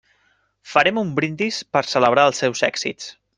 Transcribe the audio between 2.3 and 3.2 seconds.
els seus èxits.